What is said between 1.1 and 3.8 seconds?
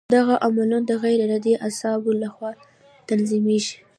ارادي اعصابو له خوا تنظیمېږي.